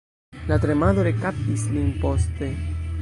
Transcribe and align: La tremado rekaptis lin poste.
La 0.51 0.57
tremado 0.63 1.05
rekaptis 1.07 1.67
lin 1.75 1.93
poste. 2.07 2.51